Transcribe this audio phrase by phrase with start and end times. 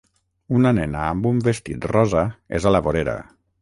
[0.59, 2.27] Una nena amb un vestit rosa
[2.61, 3.19] és a la vorera.